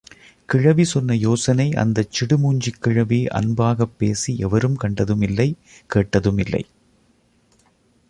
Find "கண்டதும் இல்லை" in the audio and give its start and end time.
4.75-5.49